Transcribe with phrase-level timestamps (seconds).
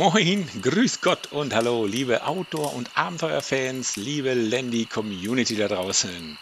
[0.00, 6.38] Moin, grüß Gott und hallo, liebe Outdoor- und Abenteuerfans, liebe Landy-Community da draußen.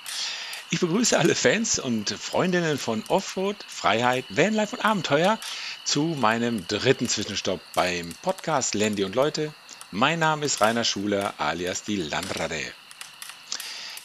[0.71, 5.41] Ich begrüße alle Fans und Freundinnen von Offroad, Freiheit, Vanlife und Abenteuer
[5.83, 9.53] zu meinem dritten Zwischenstopp beim Podcast Landy und Leute.
[9.91, 12.63] Mein Name ist Rainer Schuler alias die Landrade.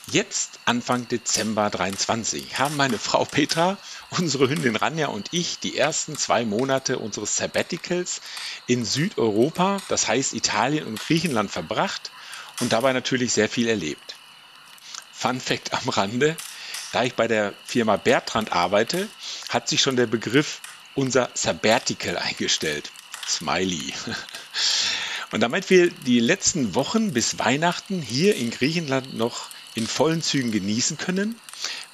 [0.07, 3.77] Jetzt, Anfang Dezember 23, haben meine Frau Petra,
[4.17, 8.21] unsere Hündin Ranja und ich die ersten zwei Monate unseres Sabbaticals
[8.67, 12.11] in Südeuropa, das heißt Italien und Griechenland, verbracht
[12.59, 14.15] und dabei natürlich sehr viel erlebt.
[15.11, 16.35] Fun Fact am Rande,
[16.91, 19.07] da ich bei der Firma Bertrand arbeite,
[19.49, 20.61] hat sich schon der Begriff
[20.95, 22.91] unser Sabbatical eingestellt.
[23.27, 23.93] Smiley.
[25.31, 30.51] Und damit wir die letzten Wochen bis Weihnachten hier in Griechenland noch in vollen Zügen
[30.51, 31.39] genießen können,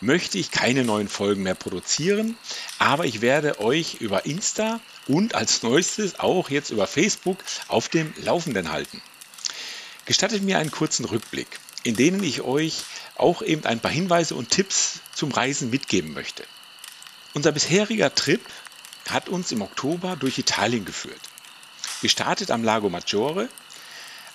[0.01, 2.37] möchte ich keine neuen Folgen mehr produzieren,
[2.77, 8.13] aber ich werde euch über Insta und als neuestes auch jetzt über Facebook auf dem
[8.17, 9.01] Laufenden halten.
[10.05, 12.83] Gestattet mir einen kurzen Rückblick, in denen ich euch
[13.15, 16.43] auch eben ein paar Hinweise und Tipps zum Reisen mitgeben möchte.
[17.33, 18.41] Unser bisheriger Trip
[19.09, 21.19] hat uns im Oktober durch Italien geführt.
[22.01, 23.49] Gestartet am Lago Maggiore,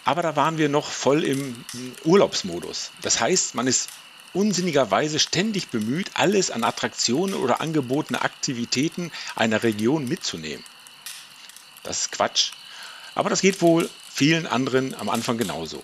[0.04, 1.64] aber da waren wir noch voll im
[2.04, 2.90] Urlaubsmodus.
[3.00, 3.88] Das heißt, man ist
[4.34, 10.64] unsinnigerweise ständig bemüht, alles an Attraktionen oder angebotene Aktivitäten einer Region mitzunehmen.
[11.82, 12.52] Das ist Quatsch.
[13.14, 15.82] Aber das geht wohl vielen anderen am Anfang genauso.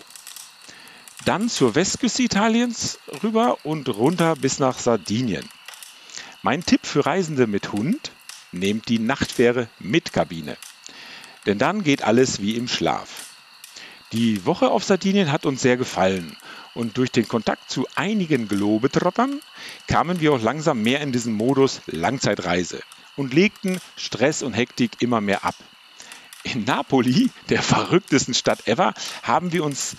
[1.24, 5.48] Dann zur Westküste Italiens rüber und runter bis nach Sardinien.
[6.42, 8.10] Mein Tipp für Reisende mit Hund,
[8.52, 10.56] nehmt die Nachtfähre mit Kabine.
[11.46, 13.26] Denn dann geht alles wie im Schlaf.
[14.12, 16.36] Die Woche auf Sardinien hat uns sehr gefallen
[16.74, 19.40] und durch den Kontakt zu einigen Globetrottern
[19.86, 22.80] kamen wir auch langsam mehr in diesen Modus Langzeitreise
[23.16, 25.54] und legten Stress und Hektik immer mehr ab.
[26.42, 29.96] In Napoli, der verrücktesten Stadt ever, haben wir uns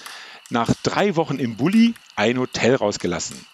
[0.50, 3.46] nach drei Wochen im Bulli ein Hotel rausgelassen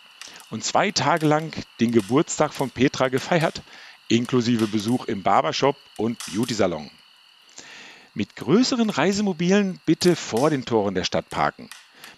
[0.49, 3.61] und zwei Tage lang den Geburtstag von Petra gefeiert,
[4.07, 6.89] inklusive Besuch im Barbershop und Beauty-Salon.
[8.13, 11.69] Mit größeren Reisemobilen bitte vor den Toren der Stadt parken.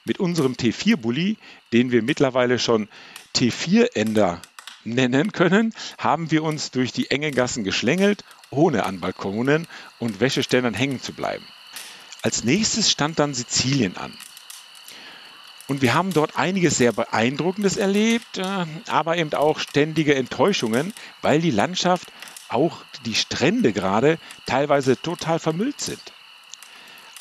[0.05, 1.37] Mit unserem T4-Bully,
[1.73, 2.87] den wir mittlerweile schon
[3.35, 4.41] T4-Ender
[4.83, 9.67] nennen können, haben wir uns durch die engen Gassen geschlängelt, ohne an Balkonen
[9.99, 11.45] und Wäscheständern hängen zu bleiben.
[12.21, 14.13] Als nächstes stand dann Sizilien an.
[15.67, 21.41] Und wir haben dort einiges sehr Beeindruckendes erlebt, äh, aber eben auch ständige Enttäuschungen, weil
[21.41, 22.11] die Landschaft
[22.49, 24.17] auch die Strände gerade
[24.47, 26.01] teilweise total vermüllt sind.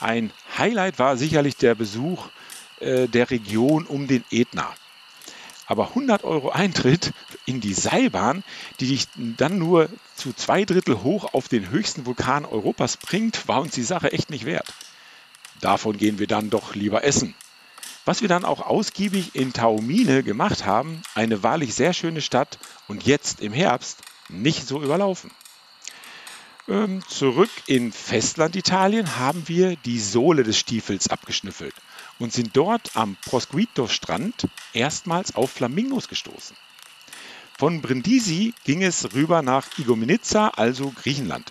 [0.00, 2.28] Ein Highlight war sicherlich der Besuch
[2.80, 4.74] äh, der Region um den Ätna.
[5.66, 7.12] Aber 100 Euro Eintritt
[7.44, 8.42] in die Seilbahn,
[8.80, 13.60] die dich dann nur zu zwei Drittel hoch auf den höchsten Vulkan Europas bringt, war
[13.60, 14.72] uns die Sache echt nicht wert.
[15.60, 17.34] Davon gehen wir dann doch lieber essen.
[18.06, 23.04] Was wir dann auch ausgiebig in Taormine gemacht haben, eine wahrlich sehr schöne Stadt und
[23.04, 23.98] jetzt im Herbst
[24.30, 25.30] nicht so überlaufen.
[26.68, 31.74] Ähm, zurück in Festlanditalien haben wir die Sohle des Stiefels abgeschnüffelt
[32.18, 36.54] und sind dort am Prosquito-Strand erstmals auf Flamingos gestoßen.
[37.58, 41.50] Von Brindisi ging es rüber nach Igoumenitsa, also Griechenland,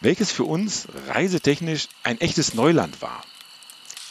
[0.00, 3.24] welches für uns reisetechnisch ein echtes Neuland war.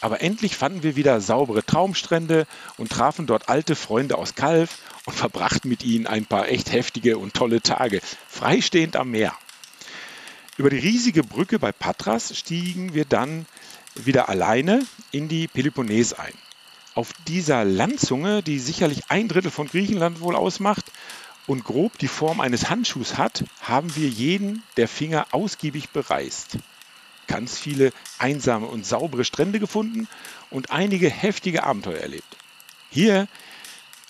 [0.01, 5.13] Aber endlich fanden wir wieder saubere Traumstrände und trafen dort alte Freunde aus Kalf und
[5.15, 9.33] verbrachten mit ihnen ein paar echt heftige und tolle Tage, freistehend am Meer.
[10.57, 13.45] Über die riesige Brücke bei Patras stiegen wir dann
[13.95, 16.33] wieder alleine in die Peloponnes ein.
[16.95, 20.85] Auf dieser Landzunge, die sicherlich ein Drittel von Griechenland wohl ausmacht
[21.45, 26.57] und grob die Form eines Handschuhs hat, haben wir jeden der Finger ausgiebig bereist
[27.27, 30.07] ganz viele einsame und saubere Strände gefunden
[30.49, 32.37] und einige heftige Abenteuer erlebt.
[32.89, 33.27] Hier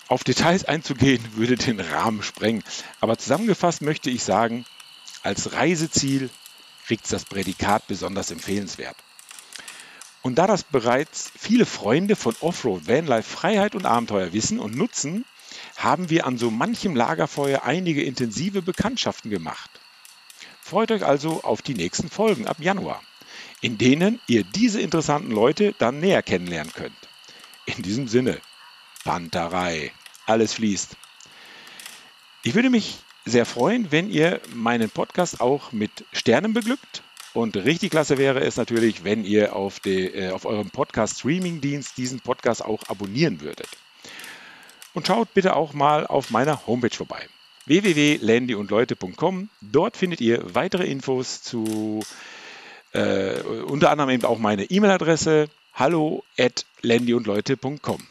[0.06, 2.62] auf Details einzugehen, würde den Rahmen sprengen.
[3.00, 4.64] Aber zusammengefasst möchte ich sagen,
[5.22, 6.30] als Reiseziel
[6.88, 8.96] kriegt es das Prädikat besonders empfehlenswert.
[10.22, 15.24] Und da das bereits viele Freunde von Offroad, Vanlife, Freiheit und Abenteuer wissen und nutzen,
[15.76, 19.70] haben wir an so manchem Lagerfeuer einige intensive Bekanntschaften gemacht.
[20.60, 23.00] Freut euch also auf die nächsten Folgen ab Januar
[23.60, 26.96] in denen ihr diese interessanten Leute dann näher kennenlernen könnt.
[27.66, 28.40] In diesem Sinne,
[29.04, 29.92] Panterei,
[30.26, 30.96] alles fließt.
[32.42, 37.02] Ich würde mich sehr freuen, wenn ihr meinen Podcast auch mit Sternen beglückt.
[37.34, 42.20] Und richtig klasse wäre es natürlich, wenn ihr auf, die, äh, auf eurem Podcast-Streaming-Dienst diesen
[42.20, 43.68] Podcast auch abonnieren würdet.
[44.94, 47.28] Und schaut bitte auch mal auf meiner Homepage vorbei
[47.66, 49.50] www.landyundleute.com.
[49.60, 52.00] Dort findet ihr weitere Infos zu
[52.92, 58.06] Äh, unter anderem eben auch meine E-Mail-Adresse hallo at landyundleute.com.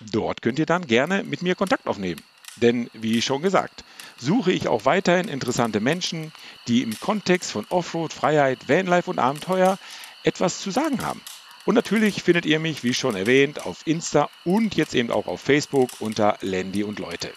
[0.00, 2.20] Dort könnt ihr dann gerne mit mir Kontakt aufnehmen.
[2.56, 3.84] Denn wie schon gesagt,
[4.16, 6.32] suche ich auch weiterhin interessante Menschen,
[6.68, 9.78] die im Kontext von Offroad, Freiheit, Vanlife und Abenteuer
[10.22, 11.20] etwas zu sagen haben.
[11.64, 15.40] Und natürlich findet ihr mich, wie schon erwähnt, auf Insta und jetzt eben auch auf
[15.40, 17.32] Facebook unter Landy und Leute.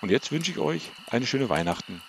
[0.00, 2.02] Und jetzt wünsche ich euch eine schöne Weihnachten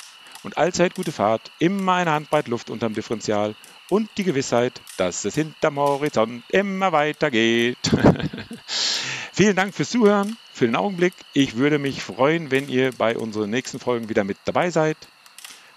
[0.43, 3.55] und allzeit gute Fahrt, immer eine Handbreit Luft unterm Differential
[3.89, 7.77] und die Gewissheit, dass es hinterm Horizont immer weitergeht.
[9.33, 11.13] Vielen Dank fürs Zuhören, für den Augenblick.
[11.33, 14.97] Ich würde mich freuen, wenn ihr bei unseren nächsten Folgen wieder mit dabei seid.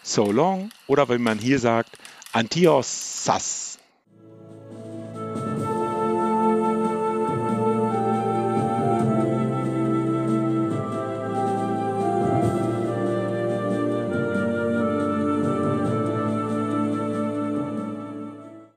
[0.03, 1.99] So long oder wenn man hier sagt,
[2.33, 3.70] Antios Sass.